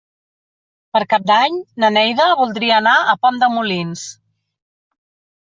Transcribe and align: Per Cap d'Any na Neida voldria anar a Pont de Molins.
Per 0.97 1.01
Cap 1.11 1.27
d'Any 1.31 1.59
na 1.83 1.91
Neida 1.97 2.27
voldria 2.41 2.79
anar 2.83 2.97
a 3.13 3.15
Pont 3.27 3.39
de 3.45 3.51
Molins. 3.59 4.07